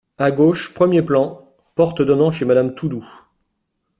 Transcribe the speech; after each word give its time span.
A 0.17 0.31
gauche, 0.31 0.73
premier 0.73 1.03
plan, 1.03 1.47
porte 1.75 2.01
donnant 2.01 2.31
chez 2.31 2.43
madame 2.45 2.73
Toudoux. 2.73 3.07